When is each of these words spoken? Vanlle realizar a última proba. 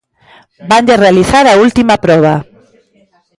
Vanlle 0.69 0.95
realizar 1.05 1.45
a 1.47 1.57
última 1.65 1.95
proba. 2.03 2.33